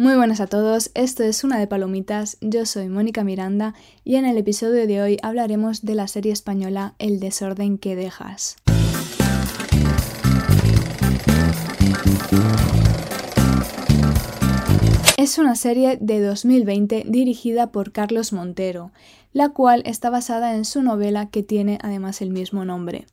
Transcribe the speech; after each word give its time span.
Muy 0.00 0.14
buenas 0.14 0.40
a 0.40 0.46
todos, 0.46 0.90
esto 0.94 1.24
es 1.24 1.44
Una 1.44 1.58
de 1.58 1.66
Palomitas, 1.66 2.38
yo 2.40 2.64
soy 2.64 2.88
Mónica 2.88 3.22
Miranda 3.22 3.74
y 4.02 4.16
en 4.16 4.24
el 4.24 4.38
episodio 4.38 4.86
de 4.86 5.02
hoy 5.02 5.18
hablaremos 5.22 5.84
de 5.84 5.94
la 5.94 6.08
serie 6.08 6.32
española 6.32 6.94
El 6.98 7.20
desorden 7.20 7.76
que 7.76 7.96
dejas. 7.96 8.56
Es 15.18 15.36
una 15.36 15.54
serie 15.54 15.98
de 16.00 16.22
2020 16.22 17.04
dirigida 17.06 17.70
por 17.70 17.92
Carlos 17.92 18.32
Montero, 18.32 18.92
la 19.34 19.50
cual 19.50 19.82
está 19.84 20.08
basada 20.08 20.54
en 20.54 20.64
su 20.64 20.80
novela 20.80 21.28
que 21.28 21.42
tiene 21.42 21.78
además 21.82 22.22
el 22.22 22.30
mismo 22.30 22.64
nombre. 22.64 23.04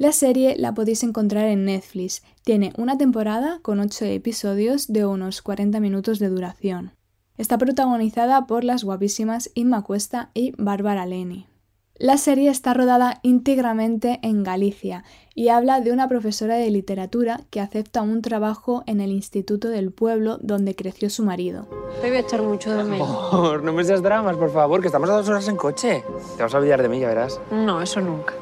La 0.00 0.12
serie 0.12 0.54
la 0.56 0.74
podéis 0.74 1.02
encontrar 1.02 1.46
en 1.46 1.64
Netflix. 1.64 2.22
Tiene 2.44 2.72
una 2.78 2.96
temporada 2.96 3.58
con 3.62 3.80
8 3.80 4.04
episodios 4.04 4.86
de 4.92 5.04
unos 5.04 5.42
40 5.42 5.80
minutos 5.80 6.20
de 6.20 6.28
duración. 6.28 6.92
Está 7.36 7.58
protagonizada 7.58 8.46
por 8.46 8.62
las 8.62 8.84
guapísimas 8.84 9.50
Inma 9.54 9.82
Cuesta 9.82 10.30
y 10.34 10.52
Bárbara 10.56 11.04
Leni. 11.04 11.48
La 11.96 12.16
serie 12.16 12.48
está 12.48 12.74
rodada 12.74 13.18
íntegramente 13.24 14.20
en 14.22 14.44
Galicia 14.44 15.02
y 15.34 15.48
habla 15.48 15.80
de 15.80 15.90
una 15.90 16.06
profesora 16.08 16.54
de 16.54 16.70
literatura 16.70 17.40
que 17.50 17.60
acepta 17.60 18.02
un 18.02 18.22
trabajo 18.22 18.84
en 18.86 19.00
el 19.00 19.10
Instituto 19.10 19.68
del 19.68 19.90
Pueblo 19.90 20.38
donde 20.40 20.76
creció 20.76 21.10
su 21.10 21.24
marido. 21.24 21.66
Te 22.00 22.06
voy 22.06 22.18
a 22.18 22.20
echar 22.20 22.42
mucho 22.42 22.72
de 22.72 22.84
menos. 22.84 23.32
Amor, 23.32 23.64
no 23.64 23.72
me 23.72 23.82
seas 23.82 24.00
dramas, 24.00 24.36
por 24.36 24.52
favor, 24.52 24.80
que 24.80 24.86
estamos 24.86 25.10
a 25.10 25.14
dos 25.14 25.28
horas 25.28 25.48
en 25.48 25.56
coche. 25.56 26.04
Te 26.36 26.42
vas 26.44 26.54
a 26.54 26.58
olvidar 26.58 26.82
de 26.82 26.88
mí, 26.88 27.00
ya 27.00 27.08
verás. 27.08 27.40
No, 27.50 27.82
eso 27.82 28.00
nunca. 28.00 28.34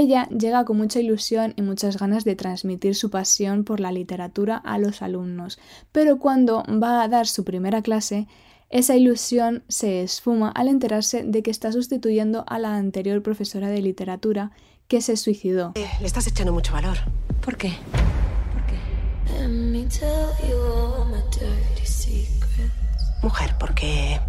Ella 0.00 0.28
llega 0.28 0.64
con 0.64 0.76
mucha 0.76 1.00
ilusión 1.00 1.54
y 1.56 1.62
muchas 1.62 1.98
ganas 1.98 2.22
de 2.22 2.36
transmitir 2.36 2.94
su 2.94 3.10
pasión 3.10 3.64
por 3.64 3.80
la 3.80 3.90
literatura 3.90 4.56
a 4.56 4.78
los 4.78 5.02
alumnos, 5.02 5.58
pero 5.90 6.20
cuando 6.20 6.62
va 6.80 7.02
a 7.02 7.08
dar 7.08 7.26
su 7.26 7.42
primera 7.42 7.82
clase, 7.82 8.28
esa 8.70 8.94
ilusión 8.94 9.64
se 9.66 10.02
esfuma 10.02 10.50
al 10.50 10.68
enterarse 10.68 11.24
de 11.24 11.42
que 11.42 11.50
está 11.50 11.72
sustituyendo 11.72 12.44
a 12.46 12.60
la 12.60 12.76
anterior 12.76 13.24
profesora 13.24 13.70
de 13.70 13.82
literatura 13.82 14.52
que 14.86 15.00
se 15.00 15.16
suicidó. 15.16 15.72
Eh, 15.74 15.90
le 15.98 16.06
estás 16.06 16.28
echando 16.28 16.52
mucho 16.52 16.72
valor. 16.72 16.98
¿Por 17.44 17.56
qué? 17.56 17.72
¿Por 18.52 18.66
qué? 18.66 18.76
Mujer, 23.20 23.56
porque 23.58 24.20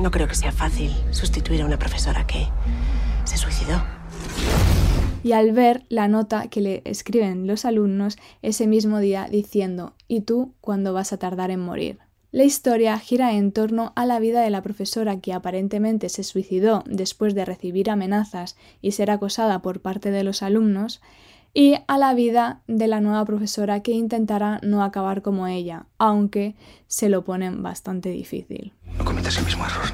no 0.00 0.10
creo 0.10 0.26
que 0.26 0.34
sea 0.34 0.50
fácil 0.50 0.92
sustituir 1.12 1.62
a 1.62 1.66
una 1.66 1.78
profesora 1.78 2.26
que 2.26 2.48
se 3.22 3.36
suicidó 3.36 3.80
y 5.24 5.32
al 5.32 5.50
ver 5.52 5.84
la 5.88 6.06
nota 6.06 6.46
que 6.48 6.60
le 6.60 6.82
escriben 6.84 7.48
los 7.48 7.64
alumnos 7.64 8.18
ese 8.42 8.68
mismo 8.68 9.00
día 9.00 9.26
diciendo 9.28 9.94
¿Y 10.06 10.20
tú 10.20 10.52
cuándo 10.60 10.92
vas 10.92 11.12
a 11.12 11.16
tardar 11.16 11.50
en 11.50 11.60
morir? 11.60 11.98
La 12.30 12.44
historia 12.44 12.98
gira 12.98 13.32
en 13.32 13.52
torno 13.52 13.92
a 13.96 14.06
la 14.06 14.18
vida 14.18 14.42
de 14.42 14.50
la 14.50 14.60
profesora 14.62 15.20
que 15.20 15.32
aparentemente 15.32 16.08
se 16.08 16.24
suicidó 16.24 16.82
después 16.86 17.34
de 17.34 17.44
recibir 17.44 17.90
amenazas 17.90 18.56
y 18.82 18.90
ser 18.90 19.10
acosada 19.10 19.62
por 19.62 19.80
parte 19.80 20.10
de 20.10 20.24
los 20.24 20.42
alumnos, 20.42 21.00
y 21.54 21.76
a 21.86 21.96
la 21.96 22.12
vida 22.12 22.62
de 22.66 22.88
la 22.88 23.00
nueva 23.00 23.24
profesora 23.24 23.80
que 23.80 23.92
intentará 23.92 24.58
no 24.64 24.82
acabar 24.82 25.22
como 25.22 25.46
ella, 25.46 25.86
aunque 25.96 26.56
se 26.88 27.08
lo 27.08 27.24
ponen 27.24 27.62
bastante 27.62 28.08
difícil. 28.08 28.72
No 28.98 29.04
cometas 29.04 29.38
el 29.38 29.44
mismo 29.44 29.64
error, 29.64 29.86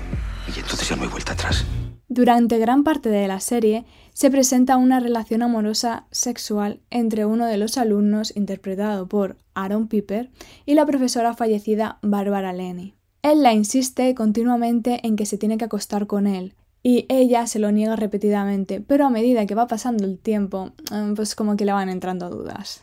Durante 2.12 2.58
gran 2.58 2.82
parte 2.82 3.08
de 3.08 3.28
la 3.28 3.38
serie 3.38 3.84
se 4.12 4.32
presenta 4.32 4.76
una 4.76 4.98
relación 4.98 5.42
amorosa 5.42 6.08
sexual 6.10 6.80
entre 6.90 7.24
uno 7.24 7.46
de 7.46 7.56
los 7.56 7.78
alumnos, 7.78 8.36
interpretado 8.36 9.06
por 9.06 9.36
Aaron 9.54 9.86
Piper, 9.86 10.28
y 10.66 10.74
la 10.74 10.84
profesora 10.84 11.34
fallecida 11.34 12.00
Barbara 12.02 12.52
Lenny. 12.52 12.96
Él 13.22 13.44
la 13.44 13.52
insiste 13.52 14.12
continuamente 14.16 15.06
en 15.06 15.14
que 15.14 15.24
se 15.24 15.38
tiene 15.38 15.56
que 15.56 15.66
acostar 15.66 16.08
con 16.08 16.26
él, 16.26 16.56
y 16.82 17.06
ella 17.08 17.46
se 17.46 17.60
lo 17.60 17.70
niega 17.70 17.94
repetidamente, 17.94 18.80
pero 18.80 19.06
a 19.06 19.10
medida 19.10 19.46
que 19.46 19.54
va 19.54 19.68
pasando 19.68 20.04
el 20.04 20.18
tiempo, 20.18 20.72
mm, 20.90 21.14
pues 21.14 21.36
como 21.36 21.56
que 21.56 21.64
le 21.64 21.72
van 21.72 21.90
entrando 21.90 22.28
dudas. 22.28 22.82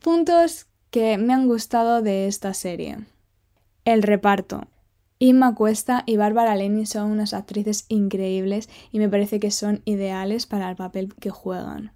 Puntos 0.00 0.66
que 0.90 1.18
me 1.18 1.34
han 1.34 1.48
gustado 1.48 2.02
de 2.02 2.28
esta 2.28 2.54
serie. 2.54 2.98
El 3.84 4.04
reparto. 4.04 4.68
Inma 5.18 5.54
Cuesta 5.54 6.02
y 6.06 6.16
Bárbara 6.16 6.56
Leni 6.56 6.86
son 6.86 7.10
unas 7.10 7.34
actrices 7.34 7.86
increíbles 7.88 8.68
y 8.90 8.98
me 8.98 9.08
parece 9.08 9.38
que 9.38 9.50
son 9.50 9.82
ideales 9.84 10.46
para 10.46 10.68
el 10.68 10.76
papel 10.76 11.14
que 11.14 11.30
juegan. 11.30 11.92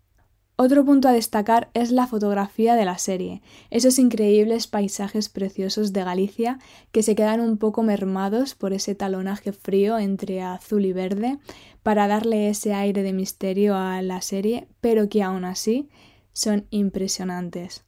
Otro 0.61 0.84
punto 0.84 1.09
a 1.09 1.12
destacar 1.12 1.71
es 1.73 1.93
la 1.93 2.09
fotografía 2.09 2.75
de 2.75 2.84
la 2.84 2.99
serie, 2.99 3.43
esos 3.71 3.99
increíbles 4.01 4.67
paisajes 4.67 5.29
preciosos 5.29 5.93
de 5.93 6.03
Galicia 6.03 6.59
que 6.91 7.05
se 7.05 7.15
quedan 7.15 7.41
un 7.41 7.59
poco 7.59 7.84
mermados 7.84 8.56
por 8.56 8.73
ese 8.73 8.97
talonaje 8.97 9.53
frío 9.53 9.99
entre 9.99 10.43
azul 10.43 10.85
y 10.85 10.93
verde 10.93 11.39
para 11.85 12.09
darle 12.09 12.49
ese 12.49 12.75
aire 12.75 13.05
de 13.05 13.12
misterio 13.12 13.77
a 13.77 14.03
la 14.03 14.21
serie, 14.21 14.67
pero 14.81 15.09
que 15.09 15.23
aún 15.23 15.45
así 15.45 15.89
son 16.33 16.67
impresionantes. 16.71 17.88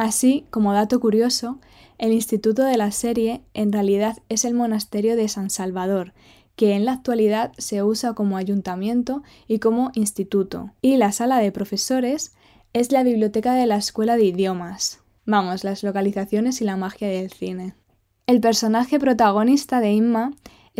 Así, 0.00 0.46
como 0.48 0.72
dato 0.72 0.98
curioso, 0.98 1.58
el 1.98 2.12
instituto 2.12 2.64
de 2.64 2.78
la 2.78 2.90
serie 2.90 3.42
en 3.52 3.70
realidad 3.70 4.16
es 4.30 4.46
el 4.46 4.54
monasterio 4.54 5.14
de 5.14 5.28
San 5.28 5.50
Salvador, 5.50 6.14
que 6.56 6.72
en 6.72 6.86
la 6.86 6.94
actualidad 6.94 7.52
se 7.58 7.82
usa 7.82 8.14
como 8.14 8.38
ayuntamiento 8.38 9.22
y 9.46 9.58
como 9.58 9.90
instituto, 9.92 10.70
y 10.80 10.96
la 10.96 11.12
sala 11.12 11.36
de 11.36 11.52
profesores 11.52 12.32
es 12.72 12.92
la 12.92 13.02
biblioteca 13.02 13.52
de 13.52 13.66
la 13.66 13.76
Escuela 13.76 14.16
de 14.16 14.24
Idiomas. 14.24 15.02
Vamos, 15.26 15.64
las 15.64 15.82
localizaciones 15.82 16.62
y 16.62 16.64
la 16.64 16.78
magia 16.78 17.08
del 17.08 17.30
cine. 17.30 17.74
El 18.26 18.40
personaje 18.40 18.98
protagonista 18.98 19.80
de 19.80 19.92
Inma 19.92 20.30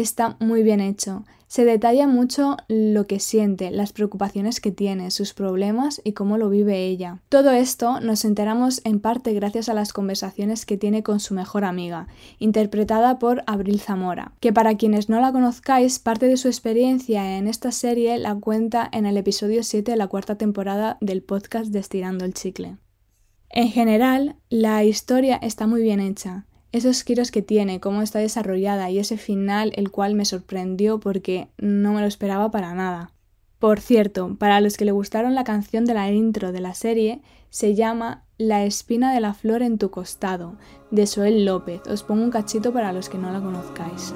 está 0.00 0.36
muy 0.40 0.62
bien 0.62 0.80
hecho. 0.80 1.24
Se 1.50 1.64
detalla 1.64 2.06
mucho 2.06 2.56
lo 2.68 3.08
que 3.08 3.18
siente, 3.18 3.72
las 3.72 3.92
preocupaciones 3.92 4.60
que 4.60 4.70
tiene, 4.70 5.10
sus 5.10 5.34
problemas 5.34 6.00
y 6.04 6.12
cómo 6.12 6.38
lo 6.38 6.48
vive 6.48 6.86
ella. 6.86 7.22
Todo 7.28 7.50
esto 7.50 7.98
nos 7.98 8.24
enteramos 8.24 8.80
en 8.84 9.00
parte 9.00 9.32
gracias 9.32 9.68
a 9.68 9.74
las 9.74 9.92
conversaciones 9.92 10.64
que 10.64 10.76
tiene 10.76 11.02
con 11.02 11.18
su 11.18 11.34
mejor 11.34 11.64
amiga, 11.64 12.06
interpretada 12.38 13.18
por 13.18 13.42
Abril 13.48 13.80
Zamora, 13.80 14.30
que 14.38 14.52
para 14.52 14.76
quienes 14.76 15.08
no 15.08 15.20
la 15.20 15.32
conozcáis, 15.32 15.98
parte 15.98 16.26
de 16.26 16.36
su 16.36 16.46
experiencia 16.46 17.36
en 17.36 17.48
esta 17.48 17.72
serie 17.72 18.16
la 18.18 18.36
cuenta 18.36 18.88
en 18.92 19.04
el 19.04 19.16
episodio 19.16 19.64
7 19.64 19.90
de 19.90 19.96
la 19.96 20.06
cuarta 20.06 20.36
temporada 20.36 20.98
del 21.00 21.24
podcast 21.24 21.72
Destirando 21.72 22.24
el 22.24 22.34
Chicle. 22.34 22.76
En 23.48 23.68
general, 23.70 24.36
la 24.50 24.84
historia 24.84 25.34
está 25.42 25.66
muy 25.66 25.82
bien 25.82 25.98
hecha 25.98 26.46
esos 26.72 27.02
giros 27.02 27.30
que 27.30 27.42
tiene, 27.42 27.80
cómo 27.80 28.02
está 28.02 28.18
desarrollada 28.18 28.90
y 28.90 28.98
ese 28.98 29.16
final 29.16 29.72
el 29.76 29.90
cual 29.90 30.14
me 30.14 30.24
sorprendió 30.24 31.00
porque 31.00 31.48
no 31.58 31.92
me 31.92 32.00
lo 32.00 32.06
esperaba 32.06 32.50
para 32.50 32.74
nada. 32.74 33.12
Por 33.58 33.80
cierto, 33.80 34.36
para 34.38 34.60
los 34.60 34.76
que 34.76 34.84
le 34.84 34.92
gustaron 34.92 35.34
la 35.34 35.44
canción 35.44 35.84
de 35.84 35.94
la 35.94 36.10
intro 36.10 36.50
de 36.50 36.60
la 36.60 36.74
serie, 36.74 37.20
se 37.50 37.74
llama 37.74 38.24
La 38.38 38.64
espina 38.64 39.12
de 39.12 39.20
la 39.20 39.34
flor 39.34 39.62
en 39.62 39.76
tu 39.76 39.90
costado, 39.90 40.54
de 40.90 41.06
Soel 41.06 41.44
López. 41.44 41.82
Os 41.86 42.02
pongo 42.02 42.24
un 42.24 42.30
cachito 42.30 42.72
para 42.72 42.92
los 42.92 43.08
que 43.08 43.18
no 43.18 43.30
la 43.30 43.40
conozcáis. 43.40 44.14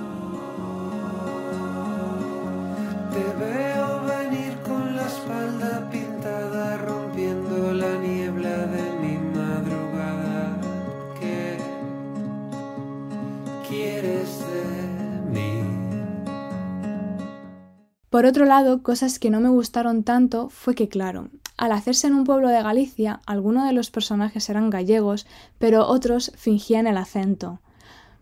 Por 18.14 18.26
otro 18.26 18.44
lado, 18.44 18.80
cosas 18.80 19.18
que 19.18 19.28
no 19.28 19.40
me 19.40 19.48
gustaron 19.48 20.04
tanto 20.04 20.48
fue 20.48 20.76
que, 20.76 20.88
claro, 20.88 21.30
al 21.56 21.72
hacerse 21.72 22.06
en 22.06 22.14
un 22.14 22.22
pueblo 22.22 22.48
de 22.48 22.62
Galicia, 22.62 23.20
algunos 23.26 23.66
de 23.66 23.72
los 23.72 23.90
personajes 23.90 24.48
eran 24.48 24.70
gallegos, 24.70 25.26
pero 25.58 25.88
otros 25.88 26.30
fingían 26.36 26.86
el 26.86 26.96
acento. 26.96 27.58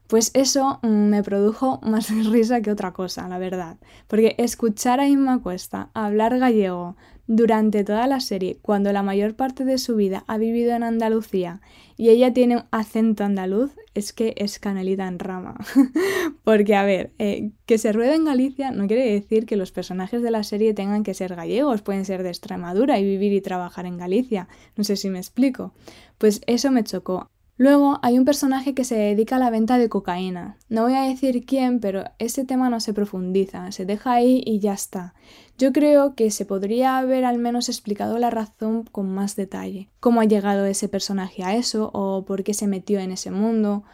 Pues 0.07 0.31
eso 0.33 0.79
mm, 0.81 0.89
me 0.89 1.23
produjo 1.23 1.79
más 1.83 2.09
risa 2.09 2.63
que 2.63 2.71
otra 2.71 2.95
cosa, 2.95 3.29
la 3.29 3.37
verdad. 3.37 3.77
Porque 4.09 4.35
escuchar 4.39 4.99
a 4.99 5.09
Inma 5.09 5.43
Cuesta 5.43 5.91
hablar 5.93 6.39
gallego 6.39 6.97
durante 7.27 7.85
toda 7.85 8.07
la 8.07 8.21
serie, 8.21 8.59
cuando 8.63 8.93
la 8.93 9.03
mayor 9.03 9.35
parte 9.35 9.65
de 9.65 9.79
su 9.79 9.97
vida 9.97 10.25
ha 10.27 10.39
vivido 10.39 10.75
en 10.75 10.83
Andalucía 10.83 11.61
y 11.97 12.11
ella 12.11 12.33
tiene 12.33 12.57
un 12.57 12.65
acento 12.71 13.25
andaluz, 13.25 13.73
es 13.95 14.13
que 14.13 14.35
es 14.37 14.59
canelita 14.59 15.07
en 15.07 15.19
rama. 15.19 15.57
Porque, 16.45 16.75
a 16.75 16.85
ver, 16.85 17.13
eh, 17.19 17.51
que 17.67 17.79
se 17.79 17.93
ruede 17.93 18.17
en 18.17 18.25
Galicia 18.25 18.71
no 18.71 18.87
quiere 18.87 19.13
decir 19.13 19.47
que 19.47 19.57
los 19.57 19.73
personajes 19.73 20.23
de 20.23 20.31
la 20.31 20.43
serie 20.43 20.75
tengan 20.75 21.05
que 21.05 21.15
ser 21.15 21.37
gallegos, 21.37 21.83
pueden 21.83 22.05
ser 22.05 22.23
de 22.23 22.31
Extremadura 22.31 22.99
y 22.99 23.05
vivir 23.05 23.33
y 23.33 23.41
trabajar 23.41 23.87
en 23.87 23.99
Galicia. 23.99 24.49
No 24.77 24.85
sé 24.85 24.97
si 24.97 25.11
me 25.11 25.19
explico. 25.19 25.75
Pues 26.19 26.41
eso 26.47 26.71
me 26.71 26.85
chocó. 26.85 27.29
Luego 27.63 28.01
hay 28.03 28.19
un 28.19 28.25
personaje 28.25 28.75
que 28.75 28.83
se 28.83 28.97
dedica 28.97 29.37
a 29.37 29.39
la 29.39 29.49
venta 29.49 29.79
de 29.79 29.89
cocaína. 29.89 30.57
No 30.69 30.83
voy 30.83 30.95
a 30.95 31.03
decir 31.03 31.47
quién, 31.47 31.79
pero 31.79 32.03
ese 32.19 32.45
tema 32.45 32.69
no 32.71 32.81
se 32.81 32.93
profundiza, 32.93 33.71
se 33.71 33.85
deja 33.85 34.15
ahí 34.15 34.43
y 34.45 34.59
ya 34.59 34.73
está. 34.73 35.15
Yo 35.59 35.73
creo 35.73 36.17
que 36.17 36.33
se 36.33 36.45
podría 36.45 36.99
haber 36.99 37.25
al 37.25 37.39
menos 37.39 37.69
explicado 37.69 38.19
la 38.19 38.31
razón 38.31 38.83
con 38.91 39.15
más 39.15 39.37
detalle. 39.37 39.89
Cómo 40.01 40.21
ha 40.21 40.25
llegado 40.25 40.67
ese 40.67 40.89
personaje 40.89 41.45
a 41.45 41.55
eso 41.55 41.93
o 41.95 42.25
por 42.25 42.43
qué 42.43 42.53
se 42.53 42.67
metió 42.67 42.99
en 42.99 43.13
ese 43.13 43.31
mundo. 43.31 43.85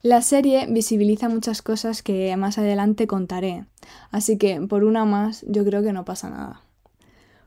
La 0.00 0.22
serie 0.22 0.64
visibiliza 0.70 1.28
muchas 1.28 1.60
cosas 1.60 2.02
que 2.02 2.34
más 2.38 2.56
adelante 2.56 3.06
contaré, 3.06 3.66
así 4.10 4.38
que 4.38 4.58
por 4.62 4.84
una 4.84 5.04
más 5.04 5.44
yo 5.46 5.66
creo 5.66 5.82
que 5.82 5.92
no 5.92 6.06
pasa 6.06 6.30
nada. 6.30 6.62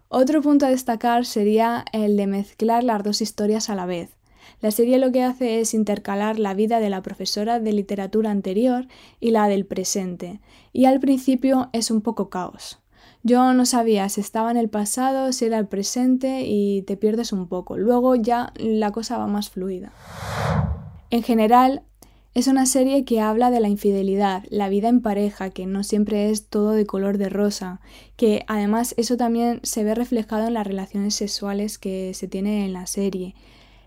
Otro 0.09 0.43
punto 0.43 0.67
a 0.67 0.69
destacar 0.69 1.25
sería 1.25 1.85
el 1.91 2.17
de 2.17 2.27
mezclar 2.27 2.83
las 2.83 3.01
dos 3.01 3.19
historias 3.19 3.71
a 3.71 3.75
la 3.75 3.87
vez. 3.87 4.11
La 4.61 4.71
serie 4.71 4.99
lo 4.99 5.11
que 5.11 5.23
hace 5.23 5.59
es 5.59 5.73
intercalar 5.73 6.39
la 6.39 6.53
vida 6.53 6.79
de 6.79 6.89
la 6.89 7.01
profesora 7.01 7.59
de 7.59 7.73
literatura 7.73 8.31
anterior 8.31 8.87
y 9.19 9.31
la 9.31 9.47
del 9.47 9.65
presente, 9.65 10.39
y 10.73 10.85
al 10.85 10.99
principio 10.99 11.69
es 11.73 11.91
un 11.91 12.01
poco 12.01 12.29
caos. 12.29 12.79
Yo 13.23 13.53
no 13.53 13.65
sabía 13.65 14.07
si 14.09 14.21
estaba 14.21 14.51
en 14.51 14.57
el 14.57 14.69
pasado, 14.69 15.31
si 15.31 15.45
era 15.45 15.57
el 15.57 15.67
presente 15.67 16.43
y 16.45 16.83
te 16.83 16.95
pierdes 16.95 17.33
un 17.33 17.47
poco. 17.47 17.75
Luego 17.77 18.15
ya 18.15 18.53
la 18.55 18.91
cosa 18.91 19.17
va 19.17 19.25
más 19.25 19.49
fluida. 19.49 19.91
En 21.09 21.23
general, 21.23 21.81
es 22.35 22.47
una 22.47 22.65
serie 22.65 23.05
que 23.05 23.21
habla 23.21 23.49
de 23.49 23.61
la 23.61 23.69
infidelidad, 23.69 24.43
la 24.49 24.67
vida 24.67 24.89
en 24.89 25.01
pareja, 25.01 25.49
que 25.51 25.65
no 25.65 25.83
siempre 25.83 26.29
es 26.29 26.47
todo 26.49 26.71
de 26.71 26.85
color 26.85 27.17
de 27.17 27.29
rosa, 27.29 27.79
que 28.17 28.43
además 28.47 28.93
eso 28.97 29.15
también 29.15 29.61
se 29.63 29.83
ve 29.83 29.95
reflejado 29.95 30.45
en 30.45 30.53
las 30.53 30.67
relaciones 30.67 31.15
sexuales 31.15 31.77
que 31.77 32.13
se 32.13 32.27
tienen 32.27 32.63
en 32.63 32.73
la 32.73 32.87
serie 32.87 33.35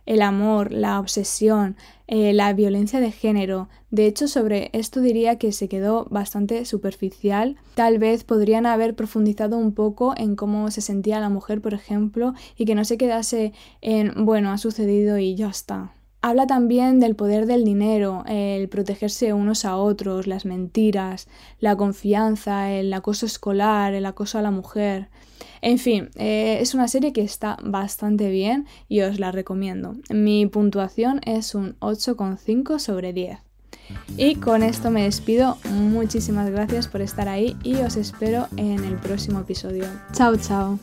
el 0.08 0.22
amor, 0.22 0.72
la 0.72 0.98
obsesión, 0.98 1.76
eh, 2.06 2.32
la 2.32 2.54
violencia 2.54 2.98
de 2.98 3.12
género. 3.12 3.68
De 3.90 4.06
hecho, 4.06 4.26
sobre 4.26 4.70
esto 4.72 5.02
diría 5.02 5.36
que 5.36 5.52
se 5.52 5.68
quedó 5.68 6.06
bastante 6.06 6.64
superficial. 6.64 7.56
Tal 7.74 7.98
vez 7.98 8.24
podrían 8.24 8.64
haber 8.64 8.96
profundizado 8.96 9.58
un 9.58 9.74
poco 9.74 10.14
en 10.16 10.34
cómo 10.34 10.70
se 10.70 10.80
sentía 10.80 11.20
la 11.20 11.28
mujer, 11.28 11.60
por 11.60 11.74
ejemplo, 11.74 12.32
y 12.56 12.64
que 12.64 12.74
no 12.74 12.86
se 12.86 12.96
quedase 12.96 13.52
en, 13.82 14.24
bueno, 14.24 14.50
ha 14.50 14.56
sucedido 14.56 15.18
y 15.18 15.34
ya 15.34 15.48
está. 15.48 15.92
Habla 16.28 16.46
también 16.46 17.00
del 17.00 17.16
poder 17.16 17.46
del 17.46 17.64
dinero, 17.64 18.22
el 18.28 18.68
protegerse 18.68 19.32
unos 19.32 19.64
a 19.64 19.78
otros, 19.78 20.26
las 20.26 20.44
mentiras, 20.44 21.26
la 21.58 21.74
confianza, 21.74 22.70
el 22.70 22.92
acoso 22.92 23.24
escolar, 23.24 23.94
el 23.94 24.04
acoso 24.04 24.38
a 24.38 24.42
la 24.42 24.50
mujer. 24.50 25.08
En 25.62 25.78
fin, 25.78 26.10
eh, 26.16 26.58
es 26.60 26.74
una 26.74 26.86
serie 26.86 27.14
que 27.14 27.22
está 27.22 27.56
bastante 27.64 28.28
bien 28.28 28.66
y 28.90 29.00
os 29.00 29.18
la 29.18 29.32
recomiendo. 29.32 29.96
Mi 30.10 30.44
puntuación 30.44 31.22
es 31.24 31.54
un 31.54 31.76
8,5 31.80 32.78
sobre 32.78 33.14
10. 33.14 33.38
Y 34.18 34.34
con 34.34 34.62
esto 34.62 34.90
me 34.90 35.04
despido. 35.04 35.56
Muchísimas 35.70 36.50
gracias 36.50 36.88
por 36.88 37.00
estar 37.00 37.30
ahí 37.30 37.56
y 37.62 37.76
os 37.76 37.96
espero 37.96 38.48
en 38.58 38.84
el 38.84 38.96
próximo 38.96 39.40
episodio. 39.40 39.86
Chao, 40.12 40.36
chao. 40.36 40.78